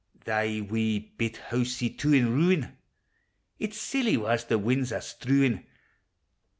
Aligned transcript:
Thy 0.25 0.61
wee 0.67 1.13
bit 1.19 1.37
housie, 1.37 1.91
too, 1.91 2.11
in 2.11 2.33
ruin! 2.33 2.75
Its 3.59 3.77
silly 3.77 4.17
wa's 4.17 4.43
the 4.45 4.57
win's 4.57 4.91
are 4.91 4.99
strewin'! 4.99 5.63